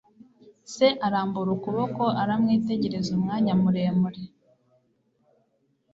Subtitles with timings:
[0.73, 4.23] Se arambura ukuboko aramwitegereza umwanya muremure.